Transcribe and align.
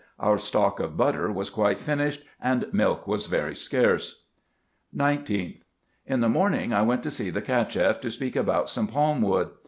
Our 0.17 0.39
stock 0.39 0.79
of 0.79 0.97
butter 0.97 1.31
was 1.31 1.51
quite 1.51 1.77
finished, 1.79 2.23
and 2.41 2.65
milk 2.73 3.05
was 3.05 3.27
very 3.27 3.53
scarce. 3.53 4.23
19th.— 4.97 5.63
In 6.07 6.21
the 6.21 6.27
morning 6.27 6.73
I 6.73 6.81
went 6.81 7.03
to 7.03 7.11
see 7.11 7.29
the 7.29 7.39
Cacheff, 7.43 8.01
to 8.01 8.09
speak 8.09 8.35
about 8.35 8.67
some 8.67 8.87
palm 8.87 9.21
wood. 9.21 9.51